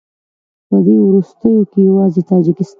په 0.67 0.77
دې 0.85 0.95
وروستیو 1.05 1.61
کې 1.71 1.79
یوازې 1.89 2.21
تاجکستان 2.31 2.69